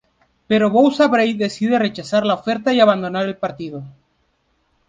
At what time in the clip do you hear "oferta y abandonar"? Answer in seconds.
2.33-3.25